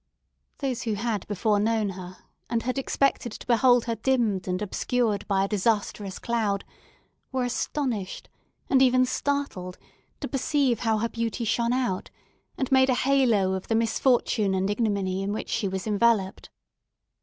[0.57, 2.17] Those who had before known her,
[2.49, 6.65] and had expected to behold her dimmed and obscured by a disastrous cloud,
[7.31, 8.27] were astonished,
[8.67, 9.77] and even startled,
[10.21, 12.09] to perceive how her beauty shone out,
[12.57, 16.49] and made a halo of the misfortune and ignominy in which she was enveloped.